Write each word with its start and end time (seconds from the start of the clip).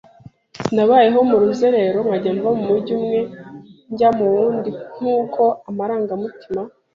Nabayeho 0.75 1.19
mu 1.29 1.35
ruzerero, 1.43 1.97
nkajya 2.05 2.31
mva 2.37 2.49
mu 2.57 2.63
mujyi 2.69 2.91
umwe 2.99 3.19
njya 3.91 4.09
mu 4.17 4.25
wundi 4.33 4.69
nk’uko 4.99 5.41
amarangamutima 5.69 6.61